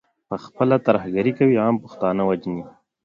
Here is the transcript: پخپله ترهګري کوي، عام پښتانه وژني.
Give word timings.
پخپله 0.29 0.77
ترهګري 0.87 1.31
کوي، 1.39 1.55
عام 1.63 1.75
پښتانه 1.83 2.21
وژني. 2.25 2.63